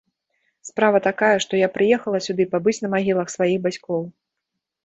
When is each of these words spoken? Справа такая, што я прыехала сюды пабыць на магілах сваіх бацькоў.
Справа 0.69 1.01
такая, 1.07 1.35
што 1.45 1.59
я 1.59 1.69
прыехала 1.77 2.21
сюды 2.29 2.47
пабыць 2.57 2.77
на 2.87 2.91
магілах 2.95 3.27
сваіх 3.37 3.57
бацькоў. 3.67 4.01